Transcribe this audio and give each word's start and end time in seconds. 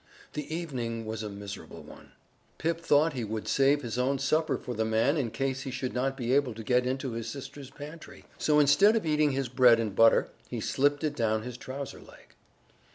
The 0.33 0.51
evening 0.51 1.05
was 1.05 1.21
a 1.21 1.29
miserable 1.29 1.83
one. 1.83 2.13
Pip 2.57 2.81
thought 2.81 3.13
he 3.13 3.23
would 3.23 3.47
save 3.47 3.83
his 3.83 3.99
own 3.99 4.17
supper 4.17 4.57
for 4.57 4.73
the 4.73 4.83
man 4.83 5.15
in 5.15 5.29
case 5.29 5.61
he 5.61 5.69
should 5.69 5.93
not 5.93 6.17
be 6.17 6.33
able 6.33 6.55
to 6.55 6.63
get 6.63 6.87
into 6.87 7.11
his 7.11 7.27
sister's 7.27 7.69
pantry, 7.69 8.25
so 8.39 8.57
instead 8.57 8.95
of 8.95 9.05
eating 9.05 9.33
his 9.33 9.47
bread 9.47 9.79
and 9.79 9.95
butter 9.95 10.31
he 10.49 10.59
slipped 10.59 11.03
it 11.03 11.15
down 11.15 11.43
his 11.43 11.55
trouser 11.55 11.99
leg. 11.99 12.33